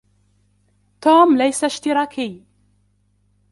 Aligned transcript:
توم 1.01 1.37
ليس 1.37 1.63
اشتراكي. 1.63 2.43